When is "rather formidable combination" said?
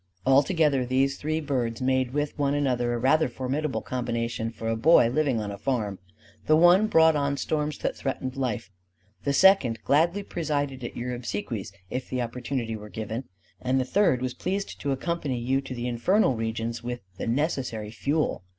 2.97-4.49